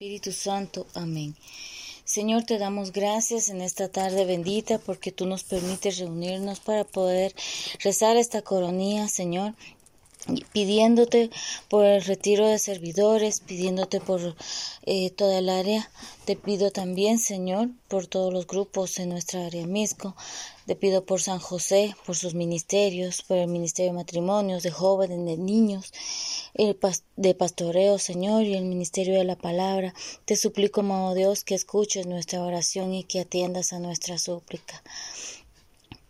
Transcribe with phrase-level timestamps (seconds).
[0.00, 0.86] Espíritu Santo.
[0.94, 1.36] Amén.
[2.06, 7.34] Señor, te damos gracias en esta tarde bendita porque tú nos permites reunirnos para poder
[7.84, 9.52] rezar esta coronía, Señor
[10.52, 11.30] pidiéndote
[11.68, 14.36] por el retiro de servidores, pidiéndote por
[14.84, 15.90] eh, toda el área.
[16.24, 20.14] Te pido también, Señor, por todos los grupos en nuestra área Misco.
[20.66, 25.24] Te pido por San José, por sus ministerios, por el Ministerio de Matrimonios, de jóvenes,
[25.24, 25.92] de niños,
[26.54, 26.78] el
[27.16, 29.94] de pastoreo, Señor, y el Ministerio de la Palabra.
[30.26, 34.82] Te suplico, amado Dios, que escuches nuestra oración y que atiendas a nuestra súplica.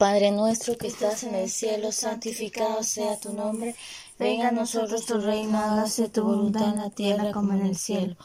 [0.00, 3.74] Padre nuestro que estás en el cielo, santificado sea tu nombre.
[4.18, 8.16] Venga a nosotros tu reino, hágase tu voluntad en la tierra como en el cielo.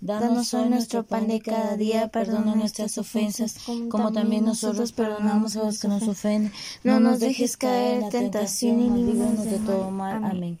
[0.00, 3.56] Danos hoy nuestro pan de cada día, perdona nuestras ofensas,
[3.88, 6.52] como también nosotros perdonamos a los que nos ofenden.
[6.84, 10.22] No nos dejes caer en tentación y líbranos de todo mal.
[10.22, 10.60] Amén.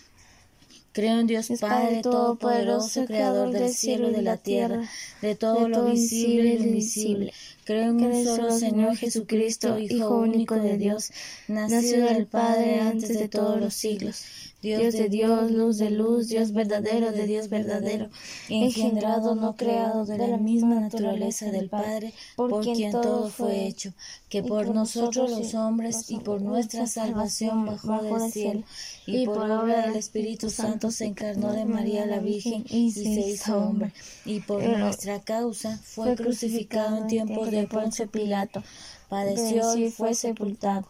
[0.93, 4.89] Creo en Dios Padre Todopoderoso, Creador del cielo y de la tierra,
[5.21, 7.33] de todo lo visible y lo invisible.
[7.63, 11.11] Creo en un solo Señor Jesucristo, Hijo único de Dios,
[11.47, 14.25] nacido del Padre antes de todos los siglos.
[14.61, 18.09] Dios de Dios, luz de luz, Dios verdadero de Dios verdadero,
[18.47, 23.91] engendrado, no creado de la misma naturaleza del Padre, por quien todo fue hecho,
[24.29, 28.63] que por nosotros los hombres y por nuestra salvación bajó del cielo,
[29.07, 33.57] y por obra del Espíritu Santo se encarnó de María la Virgen y se hizo
[33.57, 33.93] hombre,
[34.25, 38.63] y por nuestra causa fue crucificado en tiempos de Poncio Pilato,
[39.09, 40.87] padeció y fue sepultado.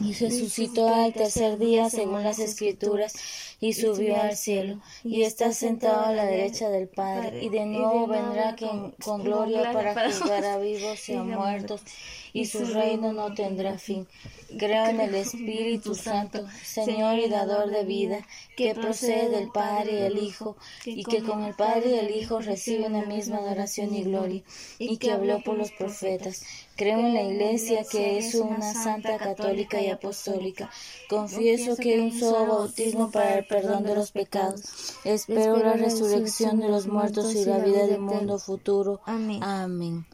[0.00, 3.12] y resucitó al tercer día según las escrituras
[3.62, 8.08] y subió al cielo y está sentado a la derecha del Padre y de nuevo
[8.08, 11.80] vendrá con gloria para juzgar a vivos y a muertos
[12.32, 14.06] y su reino no tendrá fin.
[14.58, 20.02] Creo en el Espíritu Santo, Señor y dador de vida, que procede del Padre y
[20.02, 24.02] el Hijo, y que con el Padre y el Hijo recibe la misma adoración y
[24.02, 24.42] gloria,
[24.78, 26.44] y que habló por los profetas.
[26.76, 30.70] Creo en la Iglesia, que es una santa católica y apostólica.
[31.08, 34.62] Confieso que hay un solo bautismo para el perdón de los pecados.
[35.04, 39.00] Espero la resurrección de los muertos y la vida del mundo futuro.
[39.04, 40.06] Amén.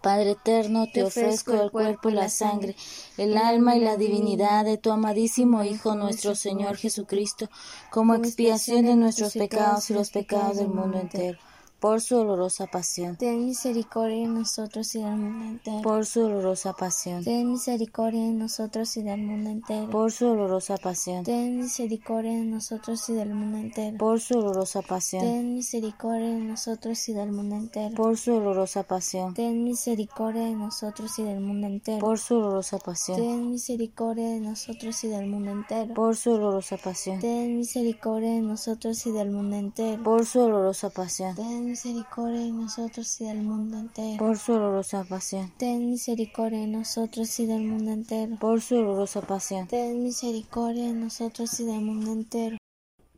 [0.00, 2.74] Padre eterno, te ofrezco el cuerpo y la sangre,
[3.18, 7.48] el alma y la divinidad de tu amadísimo Hijo nuestro Señor Jesucristo,
[7.90, 11.38] como expiación de nuestros pecados y los pecados del mundo entero
[11.82, 13.16] por su dolorosa pasión.
[13.16, 15.82] Ten misericordia de nosotros y del mundo entero.
[15.82, 17.24] Por su dolorosa pasión.
[17.24, 19.90] Ten misericordia de nosotros y del mundo entero.
[19.90, 21.24] Por su dolorosa pasión.
[21.24, 23.98] Ten misericordia de nosotros y del mundo entero.
[23.98, 25.24] Por su dolorosa pasión.
[25.24, 27.96] Ten misericordia de nosotros y del mundo entero.
[27.96, 29.34] Por su dolorosa pasión.
[29.34, 31.98] Ten misericordia de nosotros y del mundo entero.
[31.98, 33.20] Por su dolorosa pasión.
[33.20, 35.94] Ten misericordia de nosotros y del mundo entero.
[35.94, 37.18] Por su dolorosa pasión.
[37.18, 40.00] Ten misericordia de nosotros y del mundo entero.
[40.04, 44.18] Por su dolorosa pasión misericordia de nosotros y del mundo entero.
[44.18, 45.50] Por su dolorosa pasión.
[45.56, 48.36] Ten misericordia de nosotros y del mundo entero.
[48.38, 49.66] Por su dolorosa pasión.
[49.68, 52.58] Ten misericordia de nosotros y del mundo entero.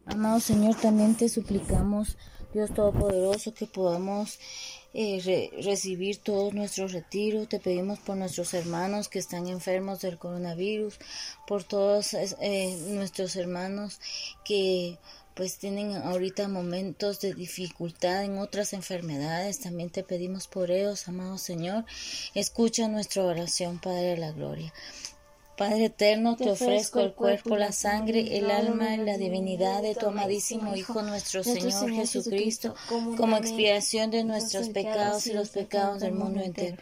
[0.07, 2.17] Amado Señor, también te suplicamos,
[2.53, 4.39] Dios Todopoderoso, que podamos
[4.93, 7.49] eh, recibir todo nuestro retiro.
[7.49, 11.01] Te pedimos por nuestros hermanos que están enfermos del coronavirus,
[11.49, 13.99] por todos eh, nuestros hermanos
[14.45, 14.97] que
[15.35, 19.61] pues tienen ahorita momentos de dificultad en otras enfermedades.
[19.61, 21.85] También te pedimos por ellos, amado Señor.
[22.35, 24.73] Escucha nuestra oración, Padre de la Gloria.
[25.57, 30.07] Padre eterno, te ofrezco el cuerpo, la sangre, el alma y la divinidad de tu
[30.07, 32.75] amadísimo Hijo nuestro Señor Jesucristo,
[33.17, 36.77] como expiación de nuestros pecados y los pecados del mundo entero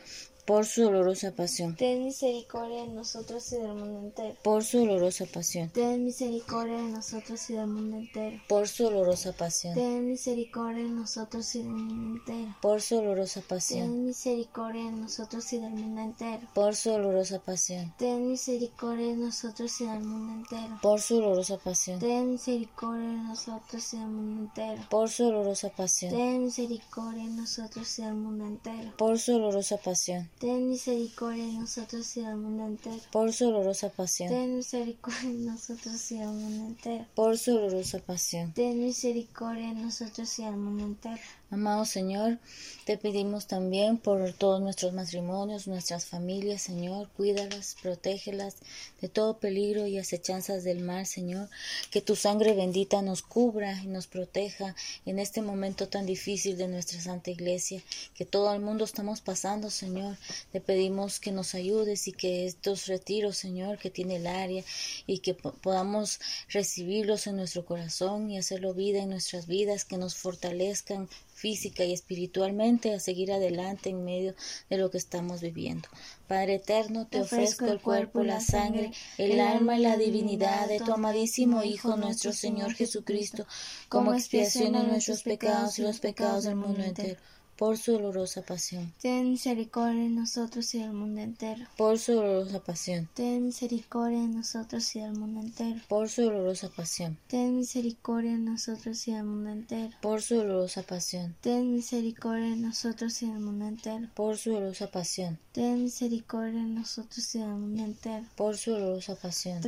[0.45, 1.77] por su dolorosa pasión.
[1.77, 4.37] Ten misericordia de nosotros y del mundo entero.
[4.43, 5.71] Por su dolorosa pasión.
[5.71, 8.41] Ten misericordia de nosotros y del mundo entero.
[8.49, 9.75] Por su dolorosa pasión.
[9.75, 12.57] Ten misericordia de nosotros y del mundo entero.
[12.61, 13.89] Por su dolorosa pasión.
[13.89, 16.49] Ten misericordia de nosotros y del mundo entero.
[16.55, 17.97] Por su dolorosa pasión.
[17.99, 20.79] Ten misericordia de nosotros y del mundo entero.
[20.83, 22.01] Por su dolorosa pasión.
[22.01, 24.83] Ten misericordia de nosotros y del mundo entero.
[24.91, 26.13] Por su dolorosa pasión.
[26.13, 28.93] Ten misericordia de nosotros y del mundo entero.
[28.97, 30.32] Por su dolorosa pasión.
[30.43, 33.01] Ten misericordia de nosotros y del mundo entero.
[33.13, 34.29] Por su dolorosa pasión.
[34.29, 37.07] Ten misericordia de nosotros y del mundo entero.
[37.15, 38.53] Por su dolorosa pasión.
[38.53, 41.23] Ten misericordia de nosotros y del mundo entero.
[41.53, 42.39] Amado Señor,
[42.87, 48.57] te pedimos también por todos nuestros matrimonios, nuestras familias, Señor, cuídalas, protégelas
[49.03, 51.51] de todo peligro y acechanzas del mal, Señor,
[51.91, 56.69] que tu sangre bendita nos cubra y nos proteja en este momento tan difícil de
[56.69, 57.83] nuestra Santa Iglesia,
[58.15, 60.17] que todo el mundo estamos pasando, Señor.
[60.53, 64.65] Te pedimos que nos ayudes y que estos retiros, Señor, que tiene el área
[65.07, 66.19] y que podamos
[66.49, 71.11] recibirlos en nuestro corazón y hacerlo vida en nuestras vidas, que nos fortalezcan
[71.43, 74.37] física y espiritualmente a seguir adelante en medio
[74.71, 75.89] de lo que estamos viviendo.
[76.29, 80.93] Padre eterno, te ofrezco el cuerpo, la sangre, el alma y la divinidad de tu
[80.93, 83.45] amadísimo Hijo nuestro Señor Jesucristo,
[83.89, 87.19] como expiación de nuestros pecados y los pecados del mundo entero
[87.57, 88.93] por su dolorosa pasión.
[89.01, 91.65] Ten misericordia de nosotros y del mundo entero.
[91.77, 93.09] Por su dolorosa pasión.
[93.15, 95.81] Ten misericordia de nosotros y del mundo entero.
[95.89, 97.19] Por su dolorosa pasión.
[97.29, 99.97] Ten misericordia de nosotros y del mundo entero.
[100.01, 101.37] Por su dolorosa pasión.
[101.41, 104.09] Ten misericordia de nosotros y del mundo entero.
[104.15, 105.39] Por su dolorosa pasión.
[105.53, 108.27] Ten misericordia de nosotros y del mundo entero.
[108.37, 109.61] Por su dolorosa pasión.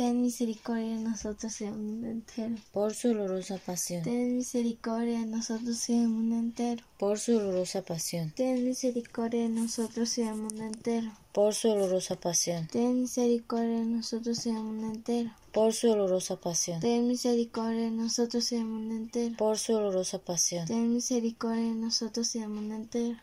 [0.00, 2.54] Ten misericordia de nosotros y del mundo entero.
[2.72, 4.02] Por su dolorosa pasión.
[4.02, 6.82] Ten misericordia de nosotros y del mundo entero.
[6.98, 8.32] Por su dolorosa pasión.
[8.34, 11.12] Ten misericordia de nosotros y del mundo entero.
[11.34, 12.66] Por su dolorosa pasión.
[12.68, 15.32] Ten misericordia de nosotros y del mundo entero.
[15.52, 16.80] Por su dolorosa pasión.
[16.80, 19.36] Ten misericordia de nosotros y del mundo entero.
[19.36, 20.66] Por su dolorosa pasión.
[20.66, 23.18] Ten misericordia de nosotros y del mundo entero.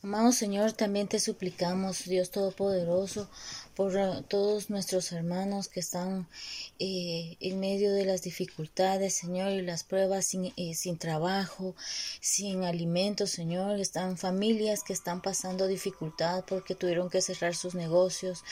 [0.00, 3.28] Amado Señor, también te suplicamos, Dios Todopoderoso,
[3.78, 6.26] por eh, todos nuestros hermanos que están
[6.80, 11.76] eh, en medio de las dificultades, Señor, y las pruebas sin, eh, sin trabajo,
[12.20, 13.78] sin alimentos, Señor.
[13.78, 18.42] Están familias que están pasando dificultad porque tuvieron que cerrar sus negocios,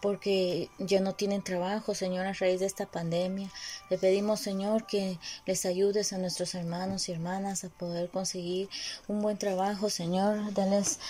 [0.00, 3.50] porque ya no tienen trabajo, Señor, a raíz de esta pandemia.
[3.90, 8.68] Le pedimos, Señor, que les ayudes a nuestros hermanos y hermanas a poder conseguir
[9.08, 10.54] un buen trabajo, Señor.
[10.54, 11.00] Dales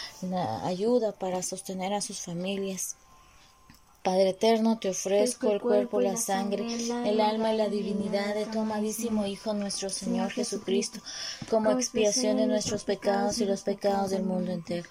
[0.63, 2.97] ayuda para sostener a sus familias.
[4.09, 6.65] Padre eterno, te ofrezco el cuerpo, la sangre,
[7.05, 11.01] el alma y la divinidad de tu amadísimo Hijo nuestro Señor Jesucristo,
[11.51, 14.51] como expiación de nuestros pecados y los pecados del mundo.
[14.51, 14.89] entero,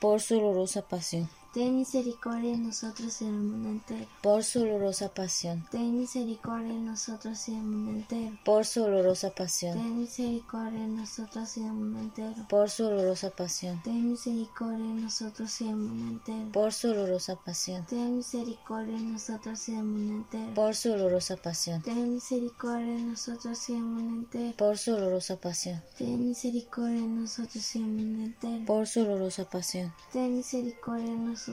[0.00, 4.06] por su dolorosa pasión Ten misericordia de nosotros y del mundo entero.
[4.20, 5.66] Por su dolorosa pasión.
[5.70, 8.38] Ten misericordia de nosotros y del mundo entero.
[8.44, 9.72] Por su dolorosa pasión.
[9.72, 12.46] Ten misericordia de nosotros y del mundo entero.
[12.50, 13.80] Por su dolorosa pasión.
[13.82, 16.52] Ten misericordia de nosotros y del mundo entero.
[16.52, 17.86] Por su dolorosa pasión.
[17.86, 20.54] Ten misericordia de nosotros y del mundo entero.
[20.54, 21.80] Por su dolorosa pasión.
[21.80, 24.56] Ten misericordia de nosotros y del mundo entero.
[24.58, 25.82] Por su dolorosa pasión.
[25.96, 28.66] Ten misericordia de nosotros y del mundo entero.
[28.66, 29.94] Por su dolorosa pasión.
[30.12, 31.45] Ten misericordia de nosotros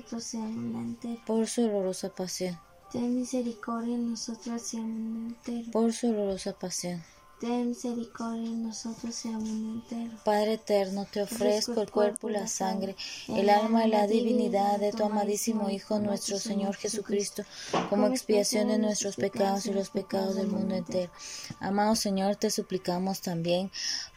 [1.25, 2.57] por su dolorosa pasión.
[2.91, 5.71] Ten misericordia en nosotros mundo entero.
[5.71, 7.01] Por su dolorosa pasión.
[7.43, 10.17] Ten misericordia en nosotros y mundo entero.
[10.23, 12.95] Padre eterno, te ofrezco el cuerpo y la sangre,
[13.27, 17.43] el alma y la divinidad de tu amadísimo Hijo nuestro Señor Jesucristo,
[17.89, 21.11] como expiación de nuestros pecados y los pecados del mundo entero.
[21.59, 23.69] Amado Señor, te suplicamos también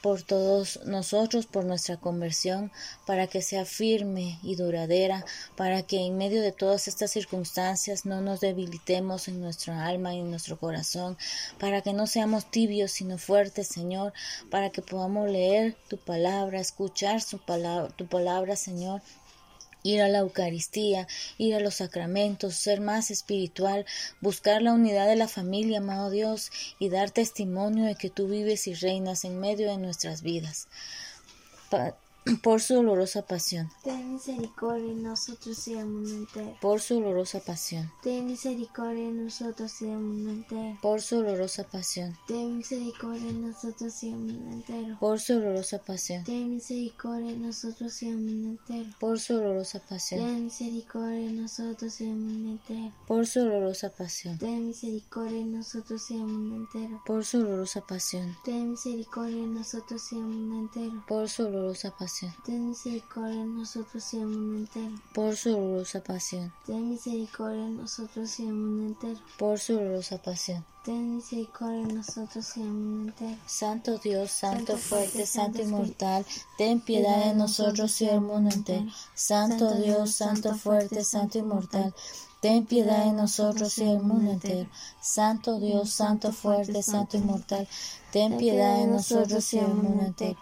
[0.02, 2.70] por todos nosotros, por nuestra conversión,
[3.06, 5.24] para que sea firme y duradera,
[5.56, 10.20] para que en medio de todas estas circunstancias no nos debilitemos en nuestra alma y
[10.20, 11.18] en nuestro corazón,
[11.58, 14.12] para que no seamos tibios, sino fuertes, Señor,
[14.50, 19.02] para que podamos leer tu palabra, escuchar palabra, tu palabra, Señor,
[19.82, 21.06] ir a la Eucaristía,
[21.38, 23.86] ir a los sacramentos, ser más espiritual,
[24.20, 28.66] buscar la unidad de la familia, amado Dios, y dar testimonio de que tú vives
[28.66, 30.68] y reinas en medio de nuestras vidas
[32.42, 33.70] por su dolorosa pasión.
[33.84, 36.56] Ten misericordia en nosotros y del mundo entero.
[36.60, 37.90] Por su dolorosa pasión.
[38.02, 40.78] Ten misericordia en nosotros y del mundo entero.
[40.82, 42.16] Por su dolorosa pasión.
[42.26, 44.96] Ten misericordia en nosotros y del mundo entero.
[44.98, 46.24] Por su dolorosa pasión.
[46.24, 48.90] Ten misericordia en nosotros y del mundo entero.
[48.98, 50.20] Por su dolorosa pasión.
[50.22, 52.92] Ten misericordia en nosotros y del mundo entero.
[53.06, 54.38] Por su dolorosa pasión.
[54.38, 57.02] Ten misericordia en nosotros y del mundo entero.
[57.06, 58.36] Por su dolorosa pasión.
[58.44, 61.04] Ten misericordia en nosotros y del mundo entero.
[61.06, 62.15] Por su dolorosa pasión.
[62.44, 64.94] Ten misericordia en nosotros y el mundo entero.
[65.12, 66.50] Por su dolorosa pasión.
[66.64, 69.20] Ten misericordia en nosotros y el mundo entero.
[69.38, 70.64] Por su dolorosa pasión.
[70.82, 73.38] Ten misericordia en nosotros y el mundo entero.
[73.46, 76.24] Santo Dios, Santo, fuerte, Santo inmortal,
[76.56, 78.86] ten piedad de nosotros y del mundo entero.
[79.14, 81.94] Santo Dios, Santo fuerte, Santo inmortal,
[82.40, 84.70] ten piedad de nosotros y del mundo entero.
[85.02, 87.68] Santo Dios, Santo fuerte, Santo inmortal,
[88.10, 90.38] ten piedad de nosotros y del mundo entero.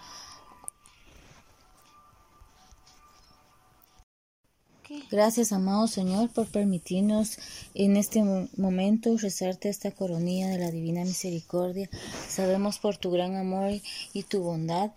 [5.11, 7.39] Gracias, amado Señor, por permitirnos
[7.75, 8.23] en este
[8.57, 11.89] momento rezarte esta coronilla de la Divina Misericordia.
[12.29, 13.81] Sabemos por tu gran amor
[14.13, 14.93] y tu bondad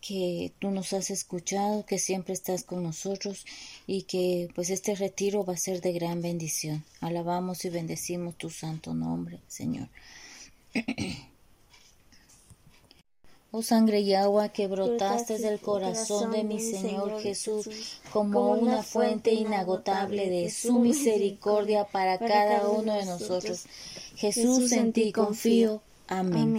[0.00, 3.44] que tú nos has escuchado, que siempre estás con nosotros
[3.86, 6.84] y que pues este retiro va a ser de gran bendición.
[7.00, 9.88] Alabamos y bendecimos tu santo nombre, Señor.
[13.52, 17.68] Oh sangre y agua que brotaste del corazón de mi Señor Jesús
[18.12, 23.64] como una fuente inagotable de su misericordia para cada uno de nosotros.
[24.14, 25.82] Jesús, en ti confío.
[26.06, 26.52] Amén.